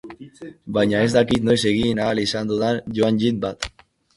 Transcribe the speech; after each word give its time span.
Baina 0.77 1.01
ez 1.09 1.11
dakit 1.17 1.45
noiz 1.49 1.59
egin 1.73 2.01
ahal 2.07 2.25
izanen 2.25 2.51
dudan 2.55 2.83
joan-jin 2.99 3.41
bat. 3.45 3.71